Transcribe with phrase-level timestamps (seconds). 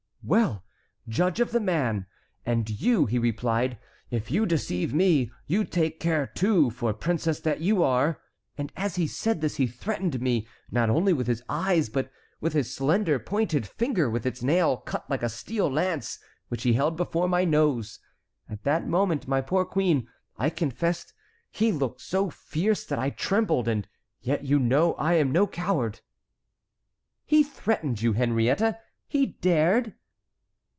[0.23, 0.63] "Well,
[1.09, 2.05] judge of the man!
[2.45, 3.79] 'And you,' he replied,
[4.11, 9.07] 'if you deceive me, you take care too, for, princess that you are'—and as he
[9.07, 13.65] said this he threatened me not only with his eyes, but with his slender pointed
[13.65, 17.97] finger, with its nail cut like a steel lance, which he held before my nose.
[18.47, 20.07] At that moment, my poor queen,
[20.37, 21.11] I confess
[21.49, 23.87] he looked so fierce that I trembled, and
[24.21, 26.01] yet you know I am no coward."
[27.25, 29.95] "He threatened you, Henriette, he dared?"